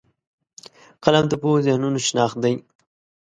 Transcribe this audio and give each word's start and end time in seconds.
قلم 1.03 1.25
د 1.29 1.33
پوهو 1.41 1.63
ذهنونو 1.67 1.99
شناخت 2.07 2.37
دی 2.43 2.55